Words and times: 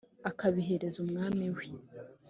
akabihereza 0.29 0.97
umwami 1.05 1.45
we 1.55 1.65